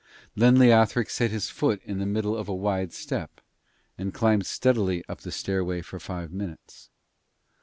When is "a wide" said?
2.49-2.91